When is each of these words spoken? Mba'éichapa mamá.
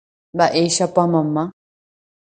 Mba'éichapa 0.35 1.01
mamá. 1.11 1.43